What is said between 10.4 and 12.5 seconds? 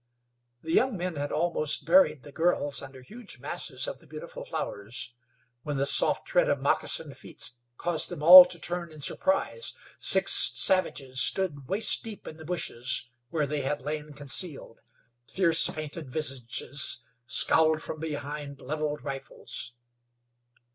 savages stood waist deep in the